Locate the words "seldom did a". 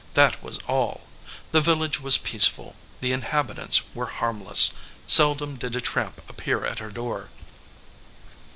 5.05-5.79